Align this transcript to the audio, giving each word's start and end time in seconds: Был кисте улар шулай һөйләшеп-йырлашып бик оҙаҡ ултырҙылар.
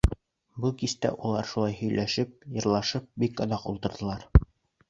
Был 0.63 0.71
кисте 0.83 1.11
улар 1.29 1.49
шулай 1.51 1.77
һөйләшеп-йырлашып 1.81 3.09
бик 3.25 3.45
оҙаҡ 3.47 3.73
ултырҙылар. 3.75 4.29